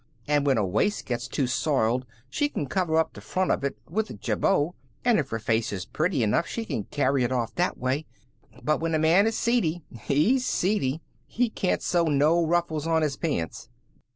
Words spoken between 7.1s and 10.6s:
it off that way. But when a man is seedy, he's